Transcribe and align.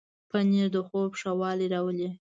پنېر 0.29 0.67
د 0.75 0.77
خوب 0.87 1.11
ښه 1.19 1.31
والی 1.39 1.67
راولي. 1.73 2.09